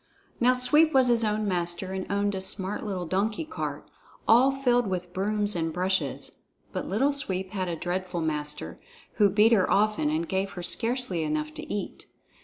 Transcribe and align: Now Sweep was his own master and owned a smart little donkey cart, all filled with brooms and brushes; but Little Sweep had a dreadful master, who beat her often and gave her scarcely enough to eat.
Now 0.39 0.55
Sweep 0.55 0.93
was 0.93 1.09
his 1.09 1.23
own 1.23 1.47
master 1.47 1.91
and 1.93 2.11
owned 2.11 2.33
a 2.33 2.41
smart 2.41 2.83
little 2.83 3.05
donkey 3.05 3.45
cart, 3.45 3.87
all 4.27 4.51
filled 4.51 4.87
with 4.87 5.13
brooms 5.13 5.55
and 5.55 5.71
brushes; 5.71 6.41
but 6.73 6.87
Little 6.87 7.13
Sweep 7.13 7.51
had 7.51 7.67
a 7.67 7.75
dreadful 7.75 8.21
master, 8.21 8.81
who 9.17 9.29
beat 9.29 9.51
her 9.51 9.69
often 9.69 10.09
and 10.09 10.27
gave 10.27 10.53
her 10.53 10.63
scarcely 10.63 11.21
enough 11.21 11.53
to 11.53 11.71
eat. 11.71 12.07